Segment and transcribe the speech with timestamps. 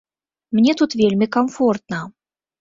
[0.59, 2.01] Мне тут вельмі камфортна.